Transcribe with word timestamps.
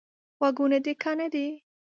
غوږونه 0.39 0.77
دي 0.85 0.93
کاڼه 1.03 1.27
دي؟ 1.33 1.47